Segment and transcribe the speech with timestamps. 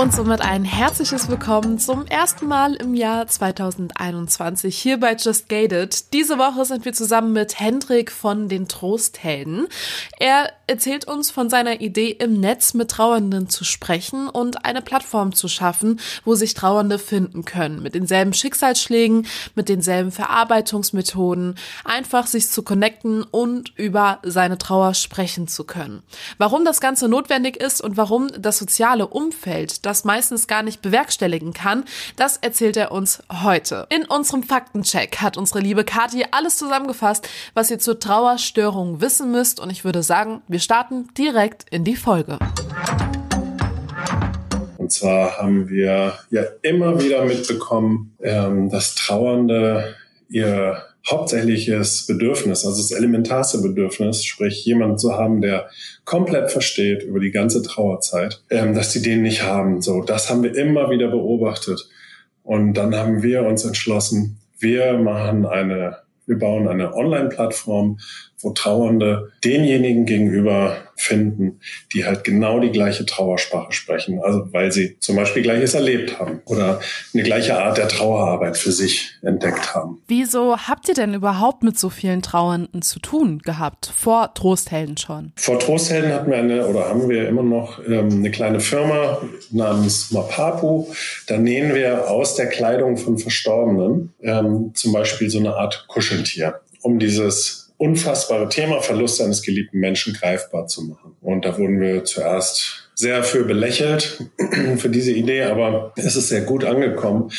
[0.00, 6.14] Und somit ein herzliches Willkommen zum ersten Mal im Jahr 2021 hier bei Just Gated.
[6.14, 9.66] Diese Woche sind wir zusammen mit Hendrik von den Trosthelden.
[10.18, 15.34] Er erzählt uns von seiner Idee, im Netz mit Trauernden zu sprechen und eine Plattform
[15.34, 17.82] zu schaffen, wo sich Trauernde finden können.
[17.82, 25.46] Mit denselben Schicksalsschlägen, mit denselben Verarbeitungsmethoden, einfach sich zu connecten und über seine Trauer sprechen
[25.46, 26.02] zu können.
[26.38, 31.52] Warum das Ganze notwendig ist und warum das soziale Umfeld das meistens gar nicht bewerkstelligen
[31.52, 33.88] kann, das erzählt er uns heute.
[33.90, 39.58] In unserem Faktencheck hat unsere liebe Kathi alles zusammengefasst, was ihr zur Trauerstörung wissen müsst
[39.58, 42.38] und ich würde sagen, wir starten direkt in die Folge.
[44.78, 49.96] Und zwar haben wir ja immer wieder mitbekommen, ähm, dass Trauernde
[50.28, 55.70] ihr hauptsächliches Bedürfnis, also das elementarste Bedürfnis, sprich jemanden zu haben, der
[56.04, 59.80] komplett versteht über die ganze Trauerzeit, ähm, dass die den nicht haben.
[59.80, 61.88] So, das haben wir immer wieder beobachtet.
[62.42, 67.98] Und dann haben wir uns entschlossen, wir machen eine, wir bauen eine Online-Plattform,
[68.40, 71.60] wo Trauernde denjenigen gegenüber finden,
[71.92, 74.20] die halt genau die gleiche Trauersprache sprechen.
[74.22, 76.80] Also weil sie zum Beispiel Gleiches erlebt haben oder
[77.14, 80.02] eine gleiche Art der Trauerarbeit für sich entdeckt haben.
[80.06, 83.92] Wieso habt ihr denn überhaupt mit so vielen Trauernden zu tun gehabt?
[83.96, 85.32] Vor Trosthelden schon?
[85.36, 90.10] Vor Trosthelden hatten wir eine oder haben wir immer noch ähm, eine kleine Firma namens
[90.10, 90.86] Mapapu.
[91.26, 96.60] Da nähen wir aus der Kleidung von Verstorbenen ähm, zum Beispiel so eine Art Kuscheltier,
[96.82, 101.16] um dieses unfassbare Thema Verlust eines geliebten Menschen greifbar zu machen.
[101.22, 104.22] Und da wurden wir zuerst sehr für belächelt,
[104.76, 107.32] für diese Idee, aber es ist sehr gut angekommen,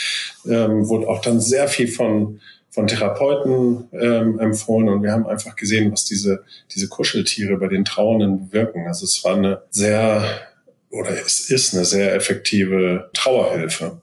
[0.47, 2.39] ähm, wurde auch dann sehr viel von
[2.73, 7.83] von Therapeuten ähm, empfohlen und wir haben einfach gesehen, was diese, diese Kuscheltiere bei den
[7.83, 8.87] Trauernden bewirken.
[8.87, 10.23] Also es war eine sehr,
[10.89, 13.99] oder es ist eine sehr effektive Trauerhilfe.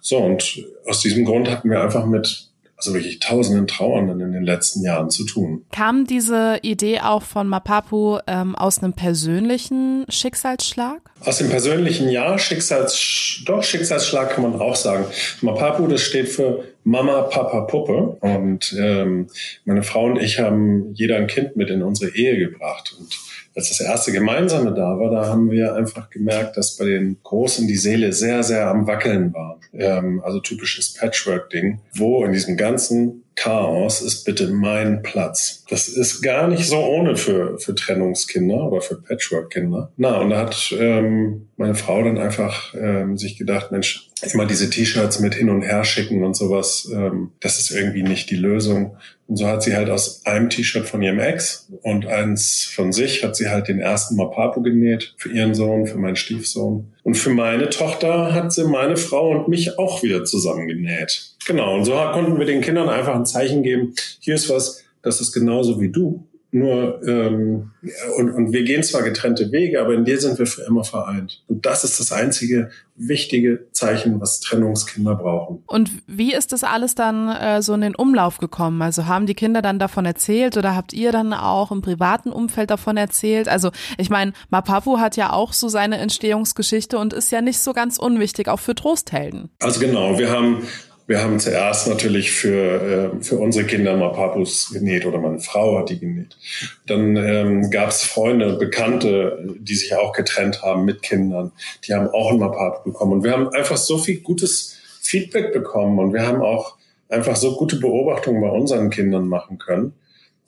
[0.00, 2.51] So, und aus diesem Grund hatten wir einfach mit
[2.82, 5.64] also wirklich tausenden Trauernden in den letzten Jahren zu tun.
[5.70, 11.00] Kam diese Idee auch von Mapapu ähm, aus einem persönlichen Schicksalsschlag?
[11.24, 15.04] Aus dem persönlichen Ja, Schicksals, doch Schicksalsschlag kann man auch sagen.
[15.42, 18.16] Mapapu, das steht für Mama, Papa, Puppe.
[18.20, 19.28] Und ähm,
[19.64, 22.96] meine Frau und ich haben jeder ein Kind mit in unsere Ehe gebracht.
[22.98, 23.16] Und
[23.54, 27.66] als das erste Gemeinsame da war, da haben wir einfach gemerkt, dass bei den Großen
[27.66, 29.60] die Seele sehr, sehr am Wackeln war.
[29.74, 35.64] Ähm, also typisches Patchwork-Ding, wo in diesem ganzen Chaos ist bitte mein Platz.
[35.68, 39.90] Das ist gar nicht so ohne für, für Trennungskinder oder für Patchwork-Kinder.
[39.96, 44.68] Na, und da hat ähm, meine Frau dann einfach ähm, sich gedacht, Mensch, immer diese
[44.68, 48.96] T-Shirts mit hin und her schicken und sowas, ähm, das ist irgendwie nicht die Lösung.
[49.26, 53.24] Und so hat sie halt aus einem T-Shirt von ihrem Ex und eins von sich
[53.24, 56.91] hat sie halt den ersten Mapapo genäht für ihren Sohn, für meinen Stiefsohn.
[57.02, 61.32] Und für meine Tochter hat sie meine Frau und mich auch wieder zusammengenäht.
[61.46, 65.20] Genau, und so konnten wir den Kindern einfach ein Zeichen geben, hier ist was, das
[65.20, 66.24] ist genauso wie du.
[66.54, 67.70] Nur ähm,
[68.18, 71.42] und, und wir gehen zwar getrennte Wege, aber in dir sind wir für immer vereint.
[71.48, 75.62] Und das ist das einzige wichtige Zeichen, was Trennungskinder brauchen.
[75.66, 78.82] Und wie ist das alles dann äh, so in den Umlauf gekommen?
[78.82, 82.70] Also haben die Kinder dann davon erzählt oder habt ihr dann auch im privaten Umfeld
[82.70, 83.48] davon erzählt?
[83.48, 87.72] Also ich meine, Mapapu hat ja auch so seine Entstehungsgeschichte und ist ja nicht so
[87.72, 89.48] ganz unwichtig, auch für Trosthelden.
[89.58, 90.62] Also genau, wir haben
[91.12, 95.90] wir haben zuerst natürlich für, äh, für unsere Kinder Mapapus genäht oder meine Frau hat
[95.90, 96.38] die genäht.
[96.86, 101.52] Dann ähm, gab es Freunde, Bekannte, die sich auch getrennt haben mit Kindern.
[101.86, 103.12] Die haben auch ein Mapapu bekommen.
[103.12, 106.76] Und wir haben einfach so viel gutes Feedback bekommen und wir haben auch
[107.10, 109.92] einfach so gute Beobachtungen bei unseren Kindern machen können,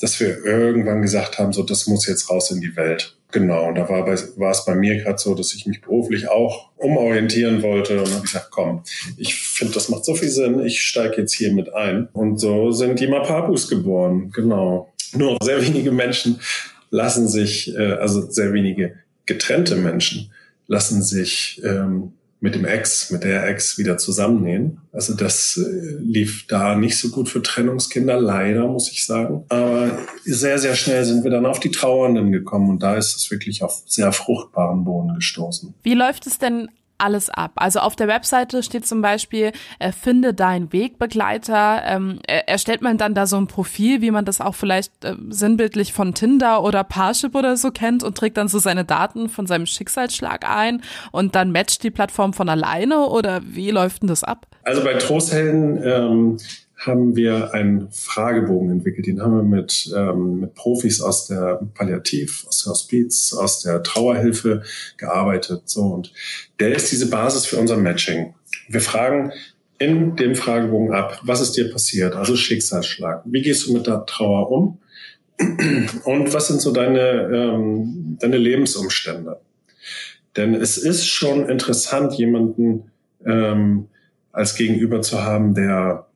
[0.05, 3.17] dass wir irgendwann gesagt haben, so das muss jetzt raus in die Welt.
[3.33, 6.29] Genau, und da war, bei, war es bei mir gerade so, dass ich mich beruflich
[6.29, 8.83] auch umorientieren wollte und habe gesagt, komm,
[9.17, 12.09] ich finde, das macht so viel Sinn, ich steige jetzt hier mit ein.
[12.13, 14.93] Und so sind die Mapapus geboren, genau.
[15.15, 16.39] Nur sehr wenige Menschen
[16.91, 20.31] lassen sich, äh, also sehr wenige getrennte Menschen
[20.67, 22.13] lassen sich ähm,
[22.45, 24.83] mit dem Ex, mit der Ex wieder zusammennähen.
[24.93, 29.47] Also das äh, lief da nicht so gut für Trennungskinder, leider, muss ich sagen.
[29.49, 33.31] Aber sehr, sehr schnell sind wir dann auf die Trauernden gekommen und da ist es
[33.31, 35.73] wirklich auf sehr fruchtbaren Boden gestoßen.
[35.85, 36.69] Wie läuft es denn
[36.99, 37.53] alles ab.
[37.57, 41.83] Also auf der Webseite steht zum Beispiel, äh, finde deinen Wegbegleiter.
[41.85, 45.93] Ähm, erstellt man dann da so ein Profil, wie man das auch vielleicht äh, sinnbildlich
[45.93, 49.67] von Tinder oder Parship oder so kennt und trägt dann so seine Daten von seinem
[49.67, 50.83] Schicksalsschlag ein
[51.13, 54.47] und dann matcht die Plattform von alleine oder wie läuft denn das ab?
[54.63, 56.37] Also bei Trosthelden ähm,
[56.87, 59.07] haben wir einen Fragebogen entwickelt.
[59.07, 63.83] Den haben wir mit, ähm, mit Profis aus der Palliativ, aus der Hospiz, aus der
[63.83, 64.63] Trauerhilfe
[64.97, 65.63] gearbeitet.
[65.67, 66.13] So und
[66.61, 68.35] der ist diese Basis für unser Matching.
[68.69, 69.33] Wir fragen
[69.79, 72.15] in dem Fragebogen ab, was ist dir passiert?
[72.15, 73.23] Also Schicksalsschlag.
[73.25, 74.79] Wie gehst du mit der Trauer um?
[76.05, 79.41] Und was sind so deine, ähm, deine Lebensumstände?
[80.37, 82.91] Denn es ist schon interessant, jemanden
[83.25, 83.89] ähm,
[84.33, 86.07] als Gegenüber zu haben, der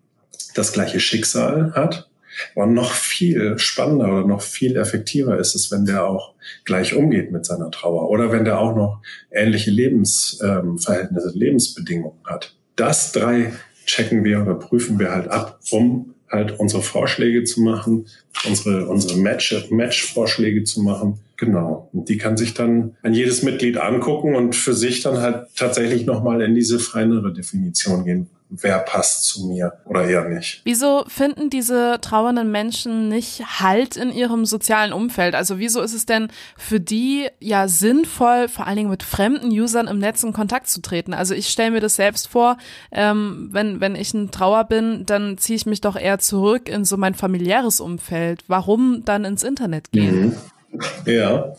[0.55, 2.09] das gleiche Schicksal hat.
[2.55, 7.33] Aber noch viel spannender oder noch viel effektiver ist es, wenn der auch gleich umgeht
[7.33, 9.01] mit seiner Trauer oder wenn der auch noch
[9.31, 12.55] ähnliche Lebensverhältnisse, ähm, Lebensbedingungen hat.
[12.77, 13.53] Das drei
[13.87, 18.07] checken wir oder prüfen wir halt ab, um halt unsere Vorschläge zu machen,
[18.47, 21.21] unsere, unsere Match, Match-Vorschläge zu machen.
[21.39, 21.89] Genau.
[21.93, 26.05] Und die kann sich dann an jedes Mitglied angucken und für sich dann halt tatsächlich
[26.05, 30.63] nochmal in diese feinere Definition gehen wer passt zu mir oder eher nicht.
[30.65, 35.35] Wieso finden diese trauernden Menschen nicht Halt in ihrem sozialen Umfeld?
[35.35, 39.87] Also wieso ist es denn für die ja sinnvoll, vor allen Dingen mit fremden Usern
[39.87, 41.15] im Netz in Kontakt zu treten?
[41.15, 42.57] Also ich stelle mir das selbst vor,
[42.91, 46.85] ähm, wenn, wenn ich ein Trauer bin, dann ziehe ich mich doch eher zurück in
[46.85, 48.45] so mein familiäres Umfeld.
[48.49, 50.37] Warum dann ins Internet gehen?
[50.73, 50.81] Mhm.
[51.07, 51.55] Ja.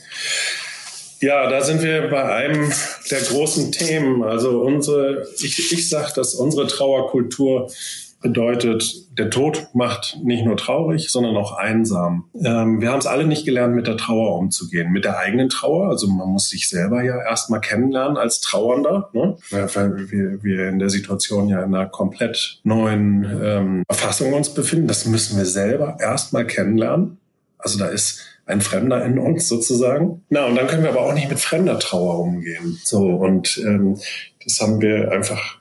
[1.22, 2.72] Ja, da sind wir bei einem
[3.12, 4.24] der großen Themen.
[4.24, 7.70] Also unsere, ich, ich sage, dass unsere Trauerkultur
[8.22, 8.84] bedeutet,
[9.18, 12.26] der Tod macht nicht nur traurig, sondern auch einsam.
[12.36, 15.90] Ähm, wir haben es alle nicht gelernt, mit der Trauer umzugehen, mit der eigenen Trauer.
[15.90, 19.38] Also man muss sich selber ja erstmal kennenlernen als Trauernder, ne?
[19.52, 24.88] weil wir, wir in der Situation ja in einer komplett neuen ähm, Verfassung uns befinden.
[24.88, 27.19] Das müssen wir selber erstmal kennenlernen.
[27.60, 30.24] Also da ist ein Fremder in uns sozusagen.
[30.30, 32.80] Na, und dann können wir aber auch nicht mit fremder Trauer umgehen.
[32.84, 34.00] So, und ähm,
[34.44, 35.60] das haben wir einfach,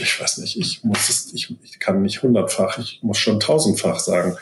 [0.00, 3.98] ich weiß nicht, ich muss es, ich, ich kann nicht hundertfach, ich muss schon tausendfach
[3.98, 4.36] sagen,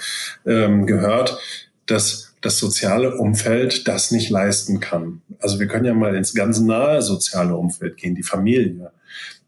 [0.47, 1.39] ähm, gehört,
[1.87, 5.23] dass das soziale Umfeld das nicht leisten kann.
[5.41, 8.93] Also wir können ja mal ins ganz nahe soziale Umfeld gehen, die Familie.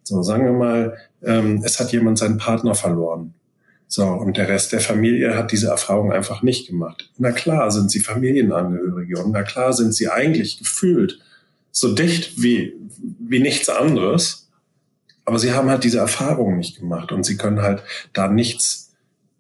[0.03, 3.35] So, sagen wir mal, ähm, es hat jemand seinen Partner verloren.
[3.93, 7.11] So, und der Rest der Familie hat diese Erfahrung einfach nicht gemacht.
[7.19, 11.19] Na klar sind sie Familienangehörige und na klar sind sie eigentlich gefühlt
[11.73, 12.73] so dicht wie,
[13.19, 14.49] wie nichts anderes.
[15.25, 17.83] Aber sie haben halt diese Erfahrung nicht gemacht und sie können halt
[18.13, 18.93] da nichts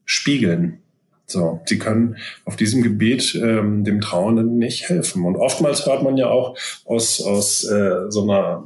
[0.05, 0.81] spiegeln.
[1.26, 5.26] So, sie können auf diesem Gebiet ähm, dem Trauernden nicht helfen.
[5.26, 8.64] Und oftmals hört man ja auch aus, aus äh, so einer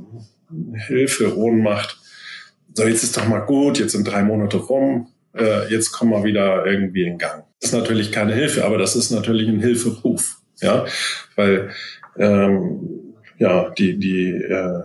[0.86, 1.98] Hilfe, Ohnmacht,
[2.72, 6.25] so jetzt ist doch mal gut, jetzt sind drei Monate rum, äh, jetzt kommen wir
[6.25, 7.44] wieder irgendwie in Gang.
[7.60, 10.84] Das ist natürlich keine Hilfe, aber das ist natürlich ein Hilferuf, ja,
[11.36, 11.70] weil
[12.16, 14.82] ähm, ja die die äh,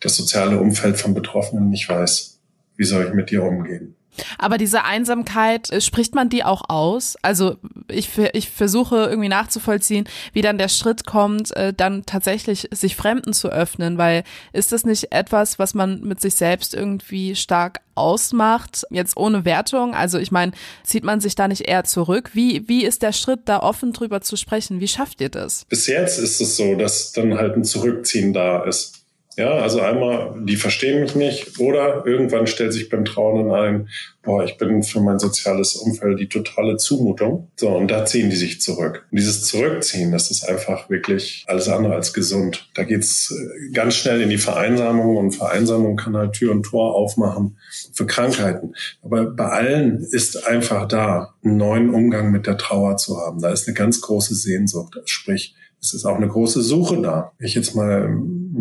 [0.00, 2.40] das soziale Umfeld von Betroffenen nicht weiß,
[2.76, 3.96] wie soll ich mit dir umgehen.
[4.38, 7.16] Aber diese Einsamkeit, äh, spricht man die auch aus?
[7.22, 7.56] Also
[7.88, 13.32] ich, ich versuche irgendwie nachzuvollziehen, wie dann der Schritt kommt, äh, dann tatsächlich sich Fremden
[13.32, 18.84] zu öffnen, weil ist das nicht etwas, was man mit sich selbst irgendwie stark ausmacht,
[18.90, 19.94] jetzt ohne Wertung?
[19.94, 20.52] Also ich meine,
[20.84, 22.30] zieht man sich da nicht eher zurück?
[22.34, 24.80] Wie, wie ist der Schritt, da offen drüber zu sprechen?
[24.80, 25.64] Wie schafft ihr das?
[25.68, 28.97] Bis jetzt ist es so, dass dann halt ein Zurückziehen da ist.
[29.38, 33.88] Ja, also einmal, die verstehen mich nicht oder irgendwann stellt sich beim Trauernden ein,
[34.24, 37.48] boah, ich bin für mein soziales Umfeld die totale Zumutung.
[37.54, 39.06] So, und da ziehen die sich zurück.
[39.12, 42.68] Und dieses Zurückziehen, das ist einfach wirklich alles andere als gesund.
[42.74, 46.96] Da geht's äh, ganz schnell in die Vereinsamung und Vereinsamung kann halt Tür und Tor
[46.96, 47.58] aufmachen
[47.92, 48.74] für Krankheiten.
[49.02, 53.40] Aber bei allen ist einfach da, einen neuen Umgang mit der Trauer zu haben.
[53.40, 54.98] Da ist eine ganz große Sehnsucht.
[55.04, 57.30] Sprich, es ist auch eine große Suche da.
[57.38, 58.18] Ich jetzt mal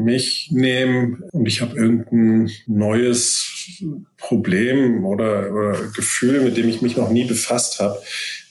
[0.07, 3.83] mich nehme und ich habe irgendein neues
[4.17, 8.01] Problem oder, oder Gefühl, mit dem ich mich noch nie befasst habe,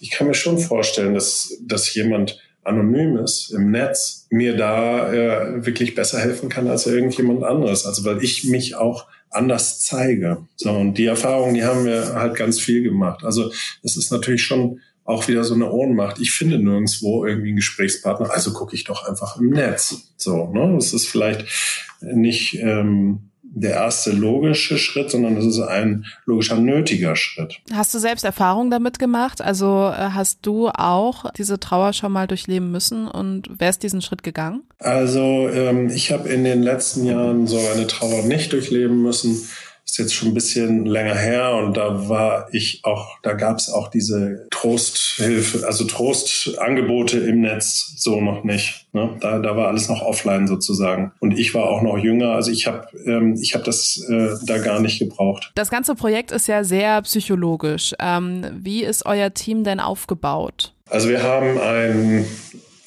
[0.00, 5.94] ich kann mir schon vorstellen, dass, dass jemand Anonymes im Netz mir da äh, wirklich
[5.94, 7.86] besser helfen kann als irgendjemand anderes.
[7.86, 10.46] Also weil ich mich auch anders zeige.
[10.56, 13.24] So, und die Erfahrungen, die haben wir halt ganz viel gemacht.
[13.24, 13.50] Also
[13.82, 16.20] es ist natürlich schon auch wieder so eine Ohnmacht.
[16.20, 20.12] Ich finde nirgendwo irgendwie einen Gesprächspartner, also gucke ich doch einfach im Netz.
[20.16, 20.74] So, ne?
[20.74, 21.46] Das ist vielleicht
[22.00, 27.56] nicht, ähm, der erste logische Schritt, sondern es ist ein logischer nötiger Schritt.
[27.72, 29.40] Hast du selbst Erfahrung damit gemacht?
[29.40, 34.22] Also äh, hast du auch diese Trauer schon mal durchleben müssen und wärst diesen Schritt
[34.22, 34.62] gegangen?
[34.78, 39.48] Also ähm, ich habe in den letzten Jahren so eine Trauer nicht durchleben müssen
[39.86, 43.70] ist jetzt schon ein bisschen länger her und da war ich auch, da gab es
[43.70, 48.86] auch diese Trosthilfe, also Trostangebote im Netz so noch nicht.
[48.92, 49.16] Ne?
[49.20, 51.12] Da, da war alles noch offline sozusagen.
[51.20, 54.58] Und ich war auch noch jünger, also ich habe ähm, ich hab das äh, da
[54.58, 55.52] gar nicht gebraucht.
[55.54, 57.94] Das ganze Projekt ist ja sehr psychologisch.
[58.00, 60.74] Ähm, wie ist euer Team denn aufgebaut?
[60.90, 62.26] Also wir haben ein,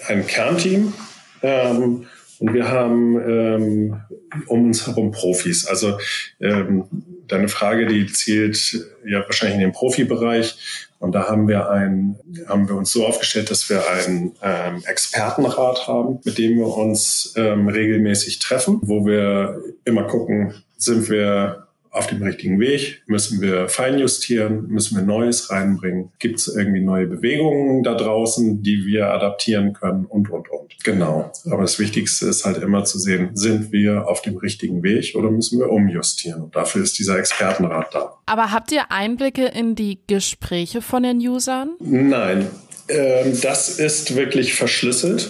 [0.07, 0.93] ein Kernteam.
[1.41, 2.05] Ähm,
[2.39, 4.01] und wir haben ähm,
[4.47, 5.65] um uns herum Profis.
[5.65, 5.97] Also
[6.39, 6.85] ähm,
[7.27, 10.87] deine Frage, die zielt ja wahrscheinlich in den Profibereich.
[10.99, 12.15] Und da haben wir ein,
[12.47, 17.33] haben wir uns so aufgestellt, dass wir einen ähm, Expertenrat haben, mit dem wir uns
[17.37, 23.01] ähm, regelmäßig treffen, wo wir immer gucken, sind wir auf dem richtigen Weg?
[23.07, 24.67] Müssen wir feinjustieren?
[24.67, 26.11] Müssen wir Neues reinbringen?
[26.19, 30.05] Gibt es irgendwie neue Bewegungen da draußen, die wir adaptieren können?
[30.05, 30.75] Und, und, und.
[30.83, 31.31] Genau.
[31.45, 35.31] Aber das Wichtigste ist halt immer zu sehen, sind wir auf dem richtigen Weg oder
[35.31, 36.43] müssen wir umjustieren?
[36.43, 38.17] Und dafür ist dieser Expertenrat da.
[38.25, 41.71] Aber habt ihr Einblicke in die Gespräche von den Usern?
[41.79, 42.47] Nein.
[42.87, 45.29] Ähm, das ist wirklich verschlüsselt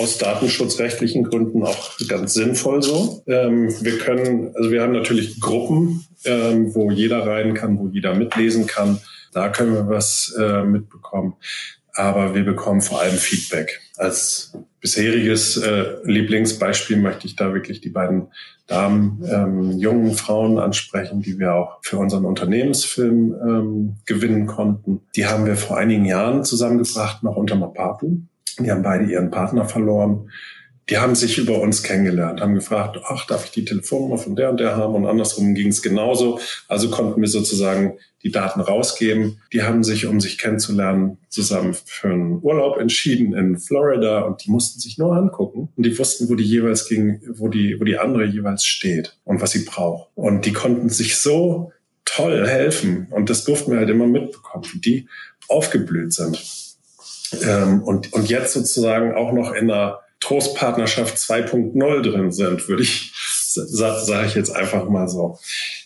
[0.00, 3.22] aus datenschutzrechtlichen Gründen auch ganz sinnvoll so.
[3.26, 8.14] Ähm, wir können, also wir haben natürlich Gruppen, ähm, wo jeder rein kann, wo jeder
[8.14, 9.00] mitlesen kann.
[9.32, 11.34] Da können wir was äh, mitbekommen.
[11.92, 13.80] Aber wir bekommen vor allem Feedback.
[13.96, 18.28] Als bisheriges äh, Lieblingsbeispiel möchte ich da wirklich die beiden
[18.66, 25.00] Damen, ähm, jungen Frauen ansprechen, die wir auch für unseren Unternehmensfilm ähm, gewinnen konnten.
[25.16, 28.20] Die haben wir vor einigen Jahren zusammengebracht, noch unter Mapapu.
[28.58, 30.30] Die haben beide ihren Partner verloren.
[30.88, 34.50] Die haben sich über uns kennengelernt, haben gefragt, ach, darf ich die Telefonnummer von der
[34.50, 34.96] und der haben?
[34.96, 36.40] Und andersrum ging es genauso.
[36.66, 39.40] Also konnten wir sozusagen die Daten rausgeben.
[39.52, 44.50] Die haben sich, um sich kennenzulernen, zusammen für einen Urlaub entschieden in Florida und die
[44.50, 47.98] mussten sich nur angucken und die wussten, wo die jeweils ging, wo die, wo die
[47.98, 50.10] andere jeweils steht und was sie braucht.
[50.16, 51.72] Und die konnten sich so
[52.04, 55.08] toll helfen und das durften wir halt immer mitbekommen, wie die
[55.48, 56.69] aufgeblüht sind.
[57.42, 63.12] Ähm, und, und jetzt sozusagen auch noch in einer Trostpartnerschaft 2.0 drin sind, würde ich,
[63.14, 65.38] sage sag ich jetzt einfach mal so.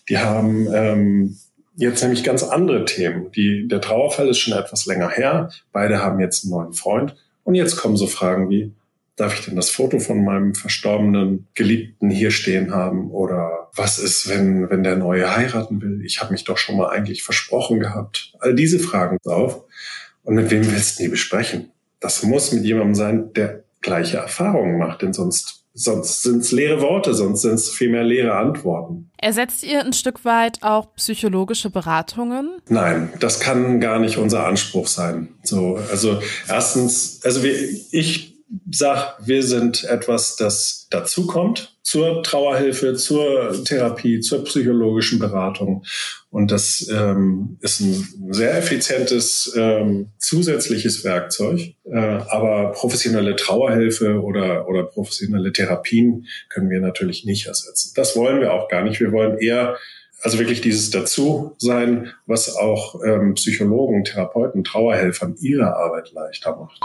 [0.09, 1.37] Die haben ähm,
[1.77, 3.31] jetzt nämlich ganz andere Themen.
[3.33, 5.51] Die, der Trauerfall ist schon etwas länger her.
[5.73, 7.17] Beide haben jetzt einen neuen Freund.
[7.45, 8.73] Und jetzt kommen so Fragen wie,
[9.17, 13.11] darf ich denn das Foto von meinem verstorbenen Geliebten hier stehen haben?
[13.11, 16.03] Oder was ist, wenn, wenn der Neue heiraten will?
[16.05, 18.33] Ich habe mich doch schon mal eigentlich versprochen gehabt.
[18.41, 19.65] All diese Fragen auf.
[20.25, 21.71] Und mit wem willst du die besprechen?
[22.01, 26.81] Das muss mit jemandem sein, der gleiche Erfahrungen macht, denn sonst Sonst sind es leere
[26.81, 29.11] Worte, sonst sind es vielmehr leere Antworten.
[29.19, 32.59] Ersetzt ihr ein Stück weit auch psychologische Beratungen?
[32.69, 35.31] Nein, das kann gar nicht unser Anspruch sein.
[35.43, 37.55] So, also erstens, also wir,
[37.91, 38.34] ich
[38.71, 45.85] sag, wir sind etwas, das dazukommt zur Trauerhilfe, zur Therapie, zur psychologischen Beratung.
[46.31, 51.75] Und das ähm, ist ein sehr effizientes ähm, zusätzliches Werkzeug.
[51.85, 57.93] Äh, aber professionelle Trauerhilfe oder, oder professionelle Therapien können wir natürlich nicht ersetzen.
[57.97, 59.01] Das wollen wir auch gar nicht.
[59.01, 59.77] Wir wollen eher
[60.23, 66.81] also wirklich dieses Dazu sein, was auch ähm, Psychologen, Therapeuten, Trauerhelfern ihre Arbeit leichter macht.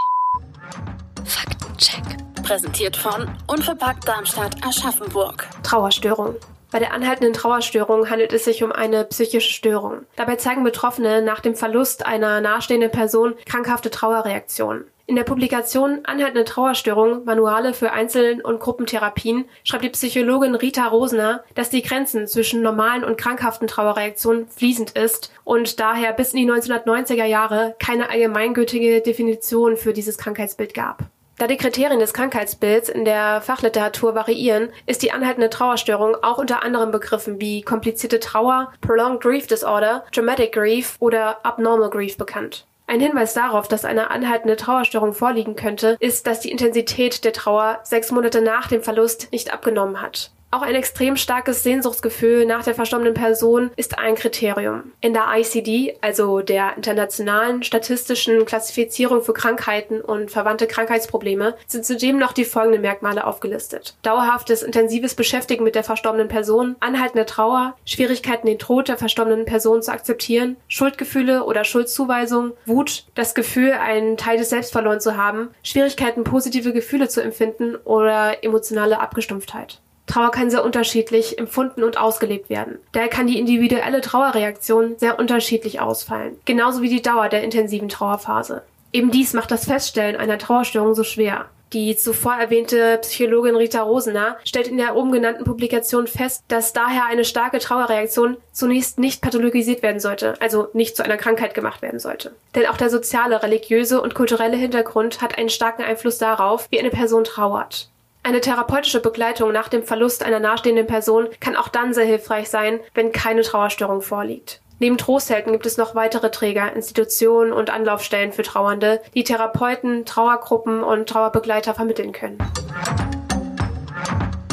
[1.80, 2.42] Faktencheck.
[2.42, 5.48] Präsentiert von Unverpackt Darmstadt Aschaffenburg.
[5.62, 6.36] Trauerstörung.
[6.70, 10.04] Bei der anhaltenden Trauerstörung handelt es sich um eine psychische Störung.
[10.16, 14.84] Dabei zeigen Betroffene nach dem Verlust einer nahestehenden Person krankhafte Trauerreaktionen.
[15.06, 21.42] In der Publikation Anhaltende Trauerstörung, Manuale für Einzel- und Gruppentherapien schreibt die Psychologin Rita Rosner,
[21.54, 26.52] dass die Grenzen zwischen normalen und krankhaften Trauerreaktionen fließend ist und daher bis in die
[26.52, 31.10] 1990er Jahre keine allgemeingültige Definition für dieses Krankheitsbild gab.
[31.40, 36.62] Da die Kriterien des Krankheitsbilds in der Fachliteratur variieren, ist die anhaltende Trauerstörung auch unter
[36.62, 42.66] anderen Begriffen wie komplizierte Trauer, Prolonged Grief Disorder, Dramatic Grief oder Abnormal Grief bekannt.
[42.86, 47.80] Ein Hinweis darauf, dass eine anhaltende Trauerstörung vorliegen könnte, ist, dass die Intensität der Trauer
[47.84, 50.32] sechs Monate nach dem Verlust nicht abgenommen hat.
[50.52, 54.92] Auch ein extrem starkes Sehnsuchtsgefühl nach der verstorbenen Person ist ein Kriterium.
[55.00, 62.18] In der ICD, also der Internationalen Statistischen Klassifizierung für Krankheiten und verwandte Krankheitsprobleme, sind zudem
[62.18, 63.94] noch die folgenden Merkmale aufgelistet.
[64.02, 69.82] Dauerhaftes, intensives Beschäftigen mit der verstorbenen Person, anhaltende Trauer, Schwierigkeiten, den Tod der verstorbenen Person
[69.82, 75.50] zu akzeptieren, Schuldgefühle oder Schuldzuweisung, Wut, das Gefühl, einen Teil des Selbst verloren zu haben,
[75.62, 79.80] Schwierigkeiten, positive Gefühle zu empfinden oder emotionale Abgestumpftheit.
[80.10, 82.78] Trauer kann sehr unterschiedlich empfunden und ausgelebt werden.
[82.90, 88.62] Daher kann die individuelle Trauerreaktion sehr unterschiedlich ausfallen, genauso wie die Dauer der intensiven Trauerphase.
[88.92, 91.46] Eben dies macht das Feststellen einer Trauerstörung so schwer.
[91.72, 97.06] Die zuvor erwähnte Psychologin Rita Rosener stellt in der oben genannten Publikation fest, dass daher
[97.06, 102.00] eine starke Trauerreaktion zunächst nicht pathologisiert werden sollte, also nicht zu einer Krankheit gemacht werden
[102.00, 102.32] sollte.
[102.56, 106.90] Denn auch der soziale, religiöse und kulturelle Hintergrund hat einen starken Einfluss darauf, wie eine
[106.90, 107.88] Person trauert.
[108.22, 112.80] Eine therapeutische Begleitung nach dem Verlust einer nahestehenden Person kann auch dann sehr hilfreich sein,
[112.92, 114.60] wenn keine Trauerstörung vorliegt.
[114.78, 120.82] Neben Trosthelden gibt es noch weitere Träger, Institutionen und Anlaufstellen für Trauernde, die Therapeuten, Trauergruppen
[120.82, 122.36] und Trauerbegleiter vermitteln können.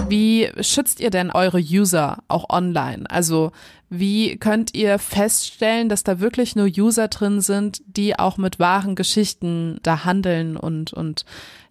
[0.08, 3.04] Wie schützt ihr denn eure User auch online?
[3.10, 3.52] Also
[3.90, 8.96] wie könnt ihr feststellen, dass da wirklich nur User drin sind, die auch mit wahren
[8.96, 11.26] Geschichten da handeln und, und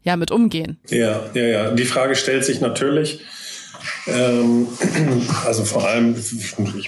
[0.06, 0.78] ja, mit umgehen?
[0.88, 1.70] Ja, ja, ja.
[1.72, 3.20] Die Frage stellt sich natürlich.
[4.06, 4.68] Ähm,
[5.46, 6.14] also vor allem,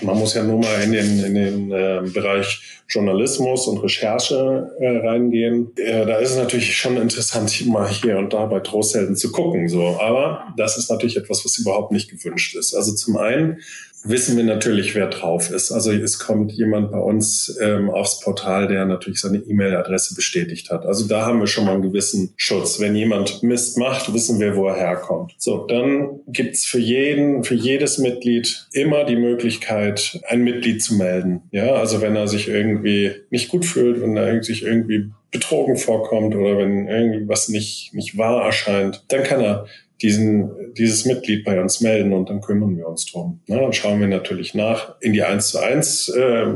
[0.03, 4.99] man muss ja nur mal in den, in den äh, Bereich Journalismus und Recherche äh,
[4.99, 5.73] reingehen.
[5.77, 9.69] Äh, da ist es natürlich schon interessant, mal hier und da bei Trosthelden zu gucken.
[9.69, 10.01] So.
[10.01, 12.73] Aber das ist natürlich etwas, was überhaupt nicht gewünscht ist.
[12.73, 13.59] Also zum einen
[14.05, 15.73] wissen wir natürlich, wer drauf ist.
[15.73, 20.87] Also es kommt jemand bei uns ähm, aufs Portal, der natürlich seine E-Mail-Adresse bestätigt hat.
[20.87, 22.81] Also da haben wir schon mal einen gewissen Schutz.
[22.81, 25.35] Wenn jemand Mist macht, wissen wir, wo er herkommt.
[25.39, 31.43] So, dann gibt's für jeden, für jedes Mitglied immer die Möglichkeit, ein Mitglied zu melden.
[31.51, 36.35] Ja, also wenn er sich irgendwie nicht gut fühlt und er sich irgendwie betrogen vorkommt
[36.35, 39.67] oder wenn irgendwie was nicht, nicht wahr erscheint, dann kann er
[40.03, 43.41] diesen, dieses Mitglied bei uns melden und dann kümmern wir uns drum.
[43.47, 44.95] Na, dann schauen wir natürlich nach.
[45.01, 46.47] In die 1 zu 1 äh,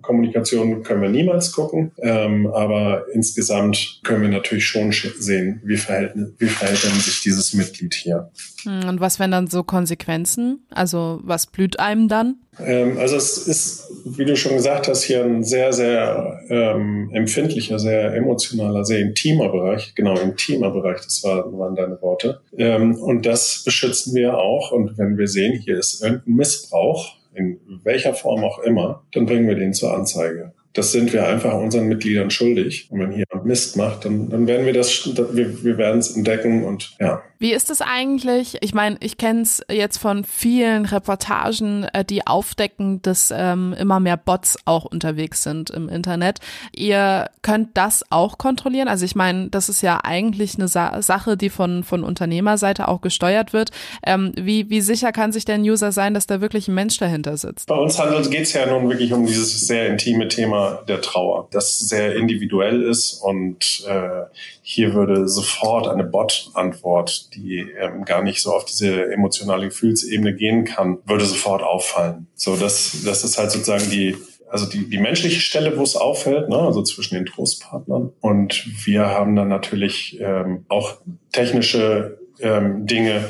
[0.00, 6.12] Kommunikation können wir niemals gucken, ähm, aber insgesamt können wir natürlich schon sehen, wie verhält,
[6.38, 8.30] wie verhält denn sich dieses Mitglied hier.
[8.64, 10.66] Hm, und was wären dann so Konsequenzen?
[10.70, 12.36] Also was blüht einem dann?
[12.58, 17.78] Ähm, also es ist, wie du schon gesagt hast, hier ein sehr, sehr ähm, empfindlicher,
[17.78, 19.94] sehr emotionaler, sehr intimer Bereich.
[19.94, 22.40] Genau, intimer Bereich, das war, waren deine Worte.
[22.56, 24.72] Ähm, und das beschützen wir auch.
[24.72, 29.48] Und wenn wir sehen, hier ist irgendein Missbrauch, in welcher Form auch immer, dann bringen
[29.48, 30.52] wir den zur Anzeige.
[30.74, 32.88] Das sind wir einfach unseren Mitgliedern schuldig.
[32.90, 36.64] Und wenn hier Mist macht, dann, dann werden wir das, wir, wir werden es entdecken
[36.64, 37.22] und ja.
[37.42, 38.58] Wie ist es eigentlich?
[38.60, 43.98] Ich meine, ich kenne es jetzt von vielen Reportagen, äh, die aufdecken, dass ähm, immer
[43.98, 46.38] mehr Bots auch unterwegs sind im Internet.
[46.72, 48.86] Ihr könnt das auch kontrollieren.
[48.86, 53.00] Also ich meine, das ist ja eigentlich eine Sa Sache, die von, von Unternehmerseite auch
[53.00, 53.70] gesteuert wird.
[54.06, 57.36] Ähm, wie, wie sicher kann sich der User sein, dass da wirklich ein Mensch dahinter
[57.36, 57.66] sitzt?
[57.66, 58.00] Bei uns
[58.30, 62.84] geht es ja nun wirklich um dieses sehr intime Thema der Trauer, das sehr individuell
[62.84, 64.26] ist und äh,
[64.62, 70.64] hier würde sofort eine Bot-Antwort, die ähm, gar nicht so auf diese emotionale Gefühlsebene gehen
[70.64, 72.26] kann, würde sofort auffallen.
[72.34, 74.16] So, das, das ist halt sozusagen die,
[74.48, 78.12] also die, die menschliche Stelle, wo es auffällt, ne, also zwischen den Trostpartnern.
[78.20, 80.98] Und wir haben dann natürlich ähm, auch
[81.32, 83.24] technische ähm, Dinge,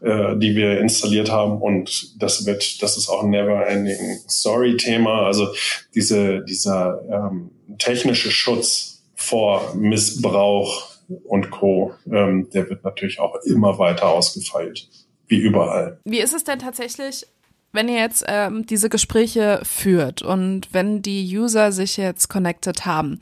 [0.00, 1.60] äh, die wir installiert haben.
[1.60, 5.26] Und das wird, das ist auch ein never-ending Story-Thema.
[5.26, 5.48] Also
[5.94, 10.87] diese, dieser ähm, technische Schutz vor Missbrauch
[11.24, 11.94] und Co.
[12.10, 14.88] Ähm, der wird natürlich auch immer weiter ausgefeilt,
[15.26, 15.98] wie überall.
[16.04, 17.26] Wie ist es denn tatsächlich,
[17.72, 23.18] wenn ihr jetzt ähm, diese Gespräche führt und wenn die User sich jetzt connected haben?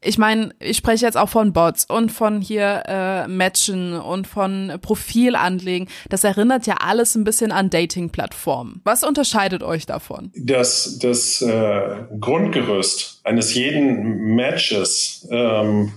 [0.00, 4.72] ich meine, ich spreche jetzt auch von Bots und von hier äh, Matchen und von
[4.80, 5.88] Profil anlegen.
[6.08, 8.80] Das erinnert ja alles ein bisschen an Dating-Plattformen.
[8.84, 10.30] Was unterscheidet euch davon?
[10.36, 15.92] Das, das äh, Grundgerüst eines jeden Matches ähm,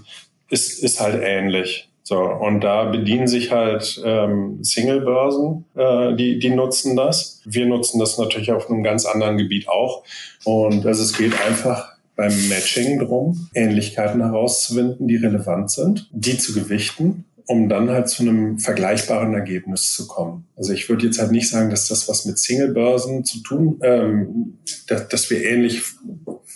[0.52, 1.88] ist, ist halt ähnlich.
[2.04, 7.42] So, und da bedienen sich halt ähm, Single-Börsen, äh, die, die nutzen das.
[7.46, 10.04] Wir nutzen das natürlich auf einem ganz anderen Gebiet auch.
[10.44, 16.54] Und also es geht einfach beim Matching drum, Ähnlichkeiten herauszufinden, die relevant sind, die zu
[16.54, 20.46] gewichten, um dann halt zu einem vergleichbaren Ergebnis zu kommen.
[20.58, 24.58] Also ich würde jetzt halt nicht sagen, dass das was mit Single-Börsen zu tun, ähm,
[24.88, 25.84] dass, dass wir ähnlich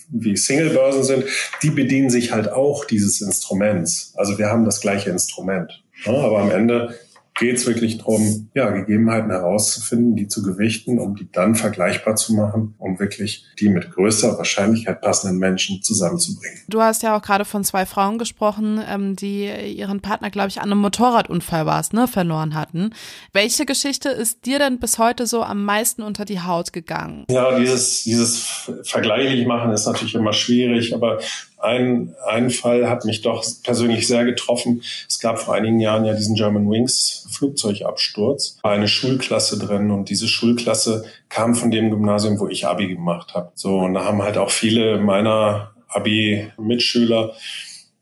[0.10, 1.26] wie Single-Börsen sind,
[1.62, 4.14] die bedienen sich halt auch dieses Instruments.
[4.16, 5.84] Also wir haben das gleiche Instrument.
[6.04, 6.98] Ja, aber am Ende
[7.36, 12.34] geht es wirklich darum, ja, Gegebenheiten herauszufinden, die zu gewichten, um die dann vergleichbar zu
[12.34, 16.60] machen, um wirklich die mit größter Wahrscheinlichkeit passenden Menschen zusammenzubringen.
[16.70, 20.62] Du hast ja auch gerade von zwei Frauen gesprochen, ähm, die ihren Partner, glaube ich,
[20.62, 22.92] an einem Motorradunfall war ne, verloren hatten.
[23.34, 27.26] Welche Geschichte ist dir denn bis heute so am meisten unter die Haut gegangen?
[27.30, 31.20] Ja, dieses, dieses vergleichlich machen ist natürlich immer schwierig, aber
[31.66, 34.82] ein, ein Fall hat mich doch persönlich sehr getroffen.
[35.08, 38.58] Es gab vor einigen Jahren ja diesen German Wings Flugzeugabsturz.
[38.62, 43.34] War eine Schulklasse drin und diese Schulklasse kam von dem Gymnasium, wo ich Abi gemacht
[43.34, 43.52] habe.
[43.56, 47.34] So, und da haben halt auch viele meiner Abi-Mitschüler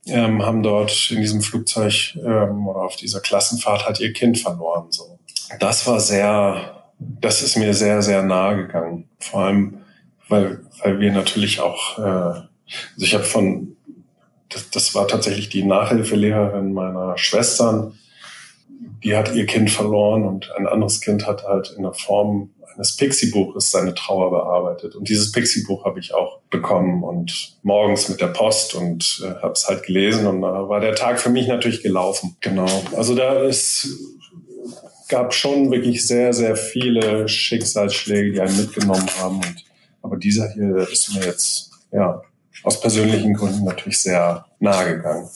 [0.05, 4.87] ähm, haben dort in diesem Flugzeug ähm, oder auf dieser Klassenfahrt halt ihr Kind verloren.
[4.89, 5.19] So,
[5.59, 9.09] das war sehr, das ist mir sehr, sehr nahe gegangen.
[9.19, 9.77] Vor allem,
[10.27, 12.41] weil, weil wir natürlich auch, äh,
[12.93, 13.75] also ich habe von,
[14.49, 17.97] das, das war tatsächlich die Nachhilfelehrerin meiner Schwestern,
[19.03, 22.95] die hat ihr Kind verloren und ein anderes Kind hat halt in der Form eines
[22.95, 24.95] Pixie-Buches seine Trauer bearbeitet.
[24.95, 29.53] Und dieses Pixie-Buch habe ich auch bekommen und morgens mit der Post und äh, habe
[29.53, 32.35] es halt gelesen und da war der Tag für mich natürlich gelaufen.
[32.39, 32.83] Genau.
[32.95, 33.87] Also da ist
[35.13, 39.35] gab schon wirklich sehr, sehr viele Schicksalsschläge, die einen mitgenommen haben.
[39.35, 39.65] Und,
[40.01, 42.21] aber dieser hier ist mir jetzt ja
[42.63, 45.27] aus persönlichen Gründen natürlich sehr nahe gegangen.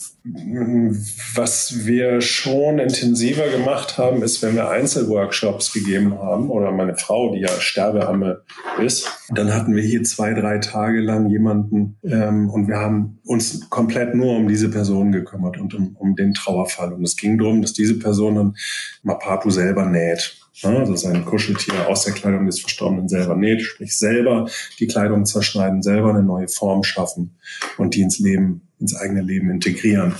[1.34, 7.34] Was wir schon intensiver gemacht haben, ist, wenn wir Einzelworkshops gegeben haben oder meine Frau,
[7.34, 8.42] die ja Sterbeamme
[8.82, 13.68] ist, dann hatten wir hier zwei, drei Tage lang jemanden ähm, und wir haben uns
[13.68, 16.92] komplett nur um diese Person gekümmert und um, um den Trauerfall.
[16.92, 18.56] Und es ging darum, dass diese Person dann
[19.02, 20.38] Mapapu selber näht.
[20.62, 25.82] Also sein Kuscheltier aus der Kleidung des Verstorbenen selber näht, sprich selber die Kleidung zerschneiden,
[25.82, 27.38] selber eine neue Form schaffen
[27.76, 30.14] und die ins Leben ins eigene Leben integrieren.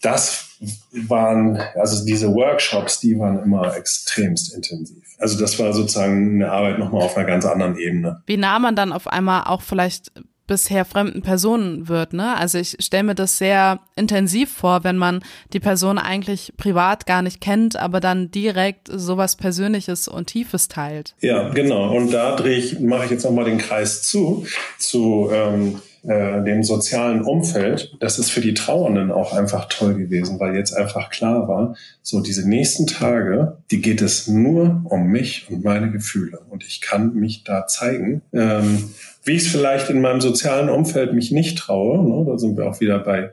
[0.00, 0.48] Das
[0.92, 5.04] waren, also diese Workshops, die waren immer extremst intensiv.
[5.18, 8.22] Also das war sozusagen eine Arbeit nochmal auf einer ganz anderen Ebene.
[8.26, 10.12] Wie nah man dann auf einmal auch vielleicht
[10.48, 12.36] bisher fremden Personen wird, ne?
[12.36, 15.20] Also ich stelle mir das sehr intensiv vor, wenn man
[15.52, 21.14] die Person eigentlich privat gar nicht kennt, aber dann direkt sowas Persönliches und Tiefes teilt.
[21.20, 21.94] Ja, genau.
[21.94, 24.44] Und da drehe ich, mache ich jetzt nochmal den Kreis zu,
[24.78, 30.38] zu ähm, äh, dem sozialen Umfeld, das ist für die Trauernden auch einfach toll gewesen,
[30.38, 35.48] weil jetzt einfach klar war, so diese nächsten Tage, die geht es nur um mich
[35.50, 36.38] und meine Gefühle.
[36.48, 38.90] Und ich kann mich da zeigen, ähm,
[39.28, 42.02] wie ich es vielleicht in meinem sozialen Umfeld mich nicht traue.
[42.02, 42.24] Ne?
[42.26, 43.30] Da sind wir auch wieder bei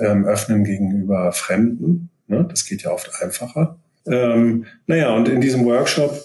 [0.00, 2.10] ähm, Öffnen gegenüber Fremden.
[2.26, 2.46] Ne?
[2.48, 3.78] Das geht ja oft einfacher.
[4.06, 6.24] Ähm, naja, und in diesem Workshop,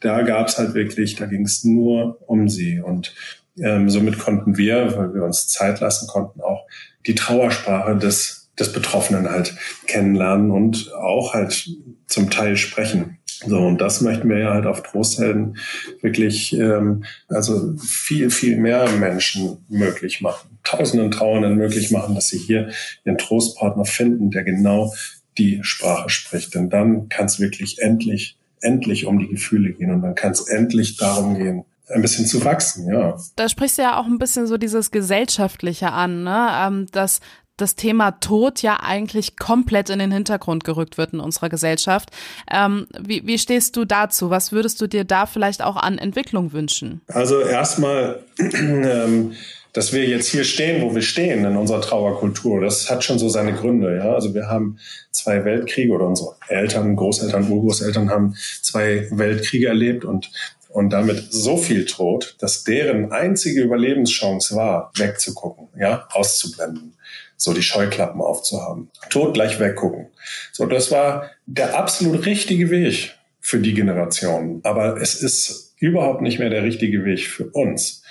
[0.00, 2.80] da gab es halt wirklich, da ging es nur um sie.
[2.80, 3.14] Und
[3.58, 6.66] ähm, somit konnten wir, weil wir uns Zeit lassen konnten, auch
[7.06, 11.70] die Trauersprache des, des Betroffenen halt kennenlernen und auch halt
[12.06, 13.17] zum Teil sprechen.
[13.46, 15.58] So, und das möchten wir ja halt auf Trosthelden
[16.00, 20.58] wirklich, ähm, also viel, viel mehr Menschen möglich machen.
[20.64, 22.70] Tausenden Trauernden möglich machen, dass sie hier
[23.04, 24.92] ihren Trostpartner finden, der genau
[25.38, 26.54] die Sprache spricht.
[26.54, 30.48] Denn dann kann es wirklich endlich, endlich um die Gefühle gehen und dann kann es
[30.48, 33.16] endlich darum gehen, ein bisschen zu wachsen, ja.
[33.36, 36.48] Da sprichst du ja auch ein bisschen so dieses Gesellschaftliche an, ne?
[36.52, 37.20] Ähm, dass
[37.60, 42.10] das Thema Tod ja eigentlich komplett in den Hintergrund gerückt wird in unserer Gesellschaft.
[42.50, 44.30] Ähm, wie, wie stehst du dazu?
[44.30, 47.00] Was würdest du dir da vielleicht auch an Entwicklung wünschen?
[47.08, 49.32] Also erstmal, ähm,
[49.72, 53.28] dass wir jetzt hier stehen, wo wir stehen in unserer Trauerkultur, das hat schon so
[53.28, 53.96] seine Gründe.
[53.96, 54.14] Ja?
[54.14, 54.78] Also wir haben
[55.10, 60.30] zwei Weltkriege oder unsere Eltern, Großeltern, Urgroßeltern haben zwei Weltkriege erlebt und
[60.70, 66.94] und damit so viel Tod, dass deren einzige Überlebenschance war, wegzugucken, ja, auszublenden,
[67.38, 68.90] so die Scheuklappen aufzuhaben.
[69.08, 70.08] Tod gleich weggucken.
[70.52, 74.60] So, das war der absolut richtige Weg für die Generation.
[74.64, 78.02] Aber es ist überhaupt nicht mehr der richtige Weg für uns.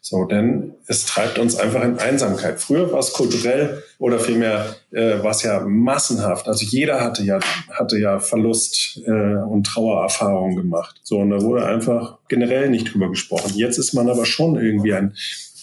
[0.00, 2.60] So, denn es treibt uns einfach in Einsamkeit.
[2.60, 6.46] Früher war es kulturell oder vielmehr äh, war es ja massenhaft.
[6.48, 11.00] Also jeder hatte ja hatte ja Verlust äh, und Trauererfahrungen gemacht.
[11.02, 13.52] So und da wurde einfach generell nicht drüber gesprochen.
[13.54, 15.14] Jetzt ist man aber schon irgendwie ein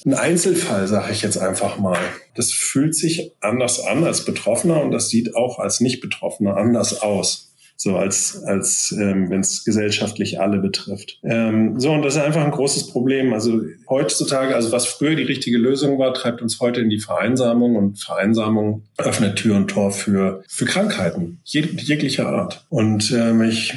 [0.05, 1.97] ein Einzelfall, sage ich jetzt einfach mal.
[2.35, 7.51] Das fühlt sich anders an als Betroffener und das sieht auch als Nicht-Betroffener anders aus
[7.77, 11.19] so als, als ähm, wenn es gesellschaftlich alle betrifft.
[11.23, 13.33] Ähm, so, und das ist einfach ein großes Problem.
[13.33, 17.75] Also heutzutage, also was früher die richtige Lösung war, treibt uns heute in die Vereinsamung
[17.75, 22.65] und Vereinsamung öffnet Tür und Tor für, für Krankheiten jeg jeglicher Art.
[22.69, 23.73] Und ähm, ich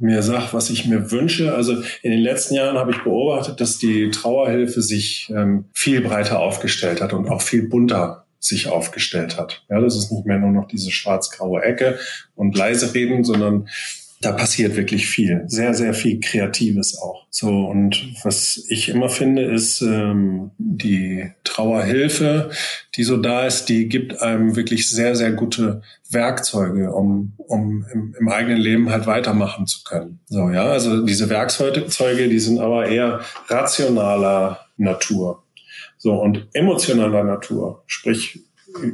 [0.00, 1.54] mir sag, was ich mir wünsche.
[1.54, 6.40] Also in den letzten Jahren habe ich beobachtet, dass die Trauerhilfe sich ähm, viel breiter
[6.40, 9.64] aufgestellt hat und auch viel bunter sich aufgestellt hat.
[9.68, 11.98] Ja, das ist nicht mehr nur noch diese schwarz-graue Ecke
[12.34, 13.68] und leise reden, sondern
[14.22, 17.26] da passiert wirklich viel, sehr, sehr viel Kreatives auch.
[17.30, 22.50] So und was ich immer finde, ist ähm, die Trauerhilfe,
[22.96, 25.80] die so da ist, die gibt einem wirklich sehr, sehr gute
[26.10, 30.20] Werkzeuge, um, um im, im eigenen Leben halt weitermachen zu können.
[30.26, 35.44] So ja, also diese Werkzeuge, die sind aber eher rationaler Natur.
[35.96, 38.40] So und emotionaler Natur, sprich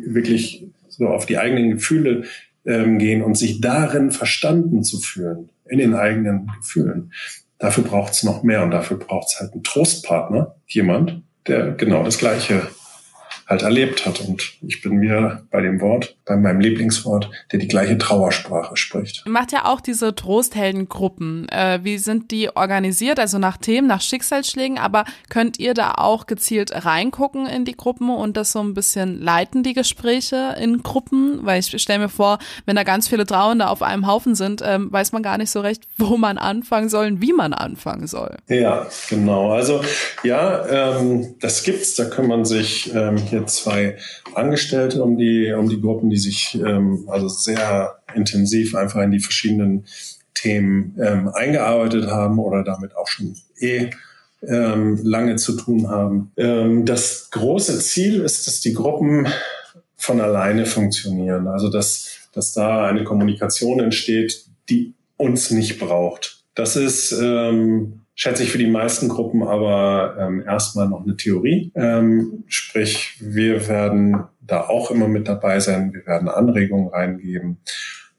[0.06, 2.24] wirklich so auf die eigenen Gefühle
[2.66, 7.12] ähm, gehen und sich darin verstanden zu fühlen, in den eigenen Gefühlen.
[7.58, 12.02] Dafür braucht es noch mehr und dafür braucht es halt einen Trostpartner, jemand, der genau
[12.02, 12.68] das Gleiche
[13.46, 14.20] halt erlebt hat.
[14.20, 19.22] Und ich bin mir bei dem Wort, bei meinem Lieblingswort, der die gleiche Trauersprache spricht.
[19.24, 21.48] Ihr macht ja auch diese Trostheldengruppen.
[21.48, 23.20] Äh, wie sind die organisiert?
[23.20, 28.10] Also nach Themen, nach Schicksalsschlägen, aber könnt ihr da auch gezielt reingucken in die Gruppen
[28.10, 31.40] und das so ein bisschen leiten, die Gespräche in Gruppen?
[31.42, 34.92] Weil ich stelle mir vor, wenn da ganz viele Trauernde auf einem Haufen sind, ähm,
[34.92, 38.36] weiß man gar nicht so recht, wo man anfangen soll und wie man anfangen soll.
[38.48, 39.52] Ja, genau.
[39.52, 39.82] Also
[40.24, 41.94] ja, ähm, das gibt's.
[41.94, 43.96] Da kann man sich ähm, hier zwei
[44.34, 49.20] Angestellte um die, um die Gruppen, die sich ähm, also sehr intensiv einfach in die
[49.20, 49.84] verschiedenen
[50.34, 53.90] Themen ähm, eingearbeitet haben oder damit auch schon eh
[54.42, 56.30] ähm, lange zu tun haben.
[56.36, 59.26] Ähm, das große Ziel ist, dass die Gruppen
[59.96, 61.48] von alleine funktionieren.
[61.48, 66.44] Also dass, dass da eine Kommunikation entsteht, die uns nicht braucht.
[66.54, 71.70] Das ist ähm, schätze ich für die meisten Gruppen aber ähm, erstmal noch eine Theorie.
[71.76, 75.92] Ähm, sprich, wir werden da auch immer mit dabei sein.
[75.92, 77.58] Wir werden Anregungen reingeben.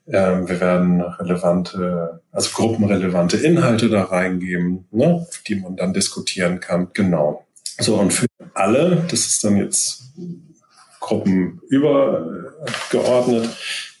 [0.06, 6.90] Ähm, wir werden relevante, also gruppenrelevante Inhalte da reingeben, ne, die man dann diskutieren kann.
[6.94, 7.44] Genau.
[7.80, 10.12] So, und für alle, das ist dann jetzt
[11.00, 13.48] gruppenübergeordnet,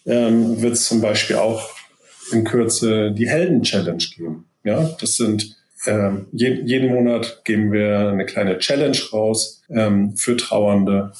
[0.06, 1.70] ähm, wird es zum Beispiel auch
[2.30, 4.44] in Kürze die Helden-Challenge geben.
[4.62, 10.36] Ja, das sind ähm, je, jeden Monat geben wir eine kleine Challenge raus ähm, für
[10.36, 11.12] Trauernde,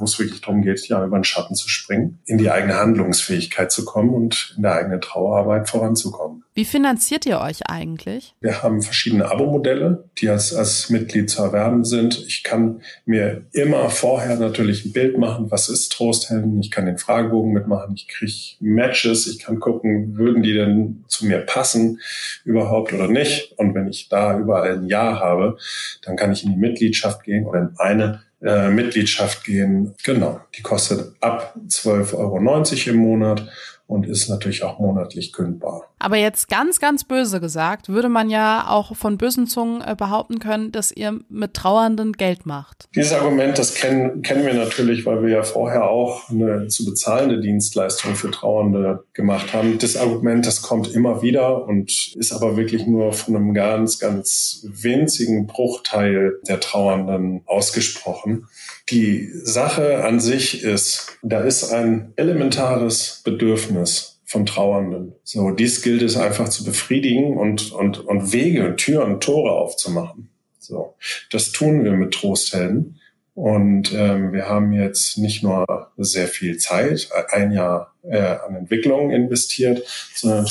[0.00, 3.70] wo es wirklich darum geht, ja, über den Schatten zu springen, in die eigene Handlungsfähigkeit
[3.70, 6.44] zu kommen und in der eigenen Trauerarbeit voranzukommen.
[6.52, 8.34] Wie finanziert ihr euch eigentlich?
[8.40, 12.18] Wir haben verschiedene Abo-Modelle, die als, als Mitglied zu erwerben sind.
[12.26, 16.58] Ich kann mir immer vorher natürlich ein Bild machen, was ist Trosthelden.
[16.60, 21.24] Ich kann den Fragebogen mitmachen, ich kriege Matches, ich kann gucken, würden die denn zu
[21.24, 22.00] mir passen
[22.44, 23.52] überhaupt oder nicht.
[23.56, 25.56] Und wenn ich da überall ein Ja habe,
[26.02, 29.94] dann kann ich in die Mitgliedschaft gehen oder in eine äh, Mitgliedschaft gehen.
[30.02, 33.48] Genau, die kostet ab 12,90 Euro im Monat
[33.90, 35.82] und ist natürlich auch monatlich kündbar.
[35.98, 40.38] Aber jetzt ganz, ganz böse gesagt, würde man ja auch von bösen Zungen äh, behaupten
[40.38, 42.88] können, dass ihr mit Trauernden Geld macht.
[42.94, 47.40] Dieses Argument, das kennen, kennen wir natürlich, weil wir ja vorher auch eine zu bezahlende
[47.40, 49.78] Dienstleistung für Trauernde gemacht haben.
[49.78, 54.64] Das Argument, das kommt immer wieder und ist aber wirklich nur von einem ganz, ganz
[54.64, 58.46] winzigen Bruchteil der Trauernden ausgesprochen.
[58.90, 65.14] Die Sache an sich ist, da ist ein elementares Bedürfnis von Trauernden.
[65.22, 69.52] So, dies gilt es einfach zu befriedigen und, und, und Wege und Türen und Tore
[69.52, 70.30] aufzumachen.
[70.58, 70.94] So,
[71.30, 73.00] das tun wir mit Trosthelden.
[73.34, 75.64] Und ähm, wir haben jetzt nicht nur
[75.96, 79.82] sehr viel Zeit, ein Jahr äh, an Entwicklung investiert,
[80.14, 80.46] sondern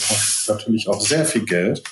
[0.48, 1.84] natürlich auch sehr viel Geld.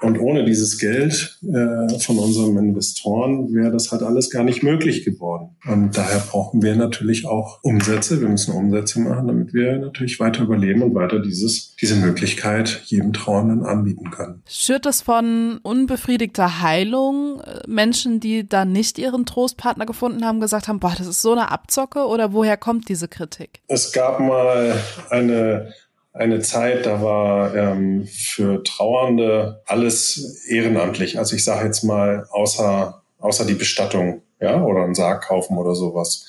[0.00, 5.04] Und ohne dieses Geld äh, von unseren Investoren wäre das halt alles gar nicht möglich
[5.04, 5.56] geworden.
[5.66, 8.20] Und daher brauchen wir natürlich auch Umsätze.
[8.20, 13.12] Wir müssen Umsätze machen, damit wir natürlich weiter überleben und weiter dieses, diese Möglichkeit jedem
[13.12, 14.42] Trauernden anbieten können.
[14.48, 20.80] Schürt es von unbefriedigter Heilung Menschen, die da nicht ihren Trostpartner gefunden haben, gesagt haben,
[20.80, 23.60] boah, das ist so eine Abzocke oder woher kommt diese Kritik?
[23.68, 24.74] Es gab mal
[25.10, 25.72] eine
[26.16, 31.18] eine Zeit, da war ähm, für Trauernde alles ehrenamtlich.
[31.18, 35.74] Also ich sage jetzt mal, außer, außer die Bestattung, ja, oder einen Sarg kaufen oder
[35.74, 36.26] sowas.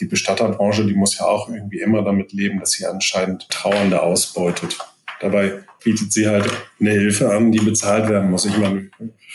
[0.00, 4.78] Die Bestatterbranche, die muss ja auch irgendwie immer damit leben, dass sie anscheinend Trauernde ausbeutet.
[5.20, 8.46] Dabei bietet sie halt eine Hilfe an, die bezahlt werden muss.
[8.46, 8.90] Ich meine,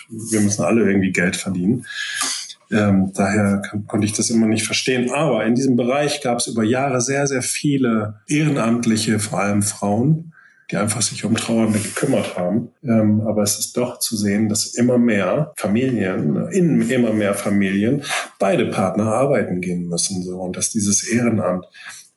[0.09, 1.85] wir müssen alle irgendwie Geld verdienen.
[2.71, 5.11] Ähm, daher kann, konnte ich das immer nicht verstehen.
[5.11, 10.33] Aber in diesem Bereich gab es über Jahre sehr, sehr viele Ehrenamtliche, vor allem Frauen,
[10.71, 12.69] die einfach sich um Trauernde gekümmert haben.
[12.83, 18.03] Ähm, aber es ist doch zu sehen, dass immer mehr Familien, in immer mehr Familien,
[18.39, 20.23] beide Partner arbeiten gehen müssen.
[20.23, 21.65] So, und dass dieses Ehrenamt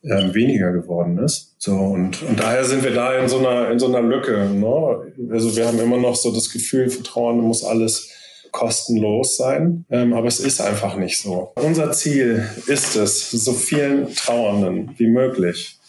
[0.03, 1.55] ähm, weniger geworden ist.
[1.57, 4.49] So, und, und daher sind wir da in so einer, in so einer Lücke.
[4.49, 5.13] Ne?
[5.31, 8.09] Also wir haben immer noch so das Gefühl, für Trauernde muss alles
[8.51, 11.51] kostenlos sein, ähm, aber es ist einfach nicht so.
[11.55, 15.79] Unser Ziel ist es, so vielen Trauernden wie möglich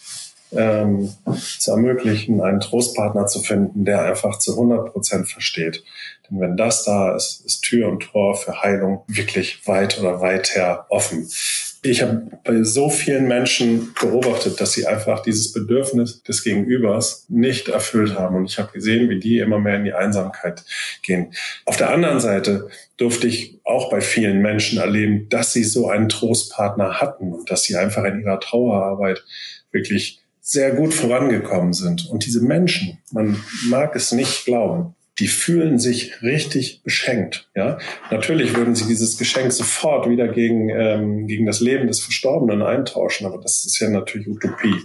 [0.53, 1.13] ähm,
[1.59, 5.83] zu ermöglichen, einen Trostpartner zu finden, der einfach zu 100 Prozent versteht.
[6.29, 10.85] Denn wenn das da ist, ist Tür und Tor für Heilung wirklich weit oder weiter
[10.89, 11.29] offen.
[11.83, 17.69] Ich habe bei so vielen Menschen beobachtet, dass sie einfach dieses Bedürfnis des Gegenübers nicht
[17.69, 18.35] erfüllt haben.
[18.35, 20.63] Und ich habe gesehen, wie die immer mehr in die Einsamkeit
[21.01, 21.33] gehen.
[21.65, 26.07] Auf der anderen Seite durfte ich auch bei vielen Menschen erleben, dass sie so einen
[26.07, 29.23] Trostpartner hatten und dass sie einfach in ihrer Trauerarbeit
[29.71, 32.07] wirklich sehr gut vorangekommen sind.
[32.09, 37.47] Und diese Menschen, man mag es nicht glauben, die fühlen sich richtig beschenkt.
[37.55, 37.77] Ja,
[38.09, 43.27] natürlich würden sie dieses Geschenk sofort wieder gegen ähm, gegen das Leben des Verstorbenen eintauschen,
[43.27, 44.75] aber das ist ja natürlich Utopie.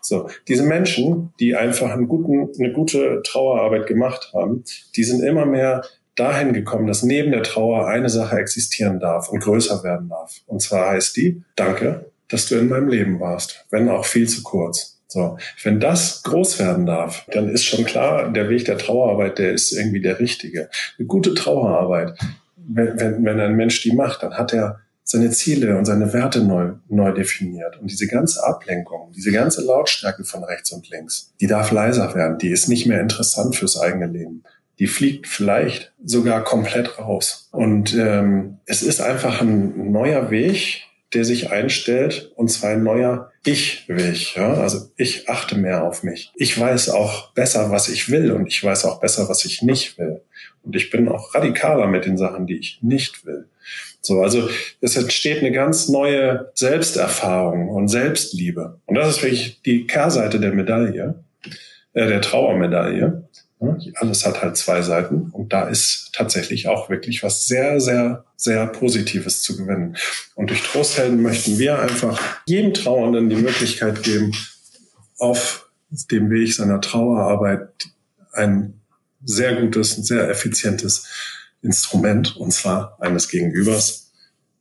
[0.00, 4.64] So, diese Menschen, die einfach einen guten, eine gute Trauerarbeit gemacht haben,
[4.96, 5.84] die sind immer mehr
[6.14, 10.40] dahin gekommen, dass neben der Trauer eine Sache existieren darf und größer werden darf.
[10.46, 14.42] Und zwar heißt die: Danke, dass du in meinem Leben warst, wenn auch viel zu
[14.42, 14.95] kurz.
[15.08, 19.52] So, wenn das groß werden darf, dann ist schon klar, der Weg der Trauerarbeit, der
[19.52, 20.68] ist irgendwie der richtige.
[20.98, 22.18] Eine gute Trauerarbeit,
[22.56, 26.42] wenn, wenn, wenn ein Mensch die macht, dann hat er seine Ziele und seine Werte
[26.42, 27.78] neu, neu definiert.
[27.80, 32.38] Und diese ganze Ablenkung, diese ganze Lautstärke von rechts und links, die darf leiser werden.
[32.38, 34.42] Die ist nicht mehr interessant fürs eigene Leben.
[34.80, 37.48] Die fliegt vielleicht sogar komplett raus.
[37.52, 40.82] Und ähm, es ist einfach ein neuer Weg,
[41.16, 44.36] der sich einstellt, und zwar ein neuer Ich-Weg.
[44.36, 44.52] Ja?
[44.54, 46.30] Also ich achte mehr auf mich.
[46.36, 49.96] Ich weiß auch besser, was ich will und ich weiß auch besser, was ich nicht
[49.96, 50.20] will.
[50.62, 53.46] Und ich bin auch radikaler mit den Sachen, die ich nicht will.
[54.02, 54.50] So, also
[54.82, 58.78] es entsteht eine ganz neue Selbsterfahrung und Selbstliebe.
[58.84, 61.14] Und das ist wirklich die Kehrseite der Medaille,
[61.94, 63.25] äh, der Trauermedaille.
[63.94, 68.66] Alles hat halt zwei Seiten und da ist tatsächlich auch wirklich was sehr, sehr, sehr
[68.66, 69.96] Positives zu gewinnen.
[70.34, 74.32] Und durch Trosthelden möchten wir einfach jedem Trauernden die Möglichkeit geben,
[75.18, 75.70] auf
[76.10, 77.70] dem Weg seiner Trauerarbeit
[78.32, 78.80] ein
[79.24, 81.08] sehr gutes, sehr effizientes
[81.62, 84.05] Instrument, und zwar eines Gegenübers,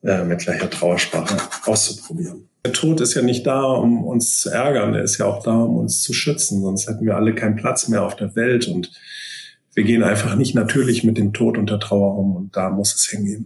[0.06, 2.48] äh, mit gleicher Trauersprache auszuprobieren.
[2.66, 5.56] Der Tod ist ja nicht da, um uns zu ärgern, er ist ja auch da,
[5.56, 8.92] um uns zu schützen, sonst hätten wir alle keinen Platz mehr auf der Welt und
[9.74, 12.96] wir gehen einfach nicht natürlich mit dem Tod und der Trauer um und da muss
[12.96, 13.46] es hingehen.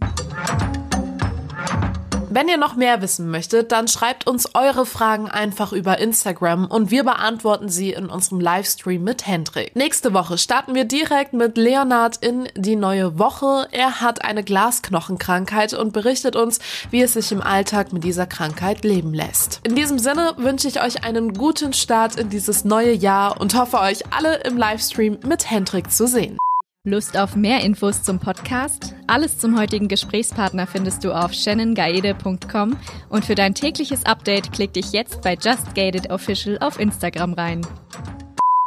[2.32, 6.92] Wenn ihr noch mehr wissen möchtet, dann schreibt uns eure Fragen einfach über Instagram und
[6.92, 9.74] wir beantworten sie in unserem Livestream mit Hendrik.
[9.74, 13.66] Nächste Woche starten wir direkt mit Leonard in die neue Woche.
[13.72, 16.60] Er hat eine Glasknochenkrankheit und berichtet uns,
[16.92, 19.58] wie es sich im Alltag mit dieser Krankheit leben lässt.
[19.64, 23.80] In diesem Sinne wünsche ich euch einen guten Start in dieses neue Jahr und hoffe
[23.80, 26.38] euch alle im Livestream mit Hendrik zu sehen.
[26.86, 28.94] Lust auf mehr Infos zum Podcast?
[29.06, 32.74] Alles zum heutigen Gesprächspartner findest du auf shannongaede.com
[33.10, 37.60] und für dein tägliches Update klick dich jetzt bei Just Gated Official auf Instagram rein.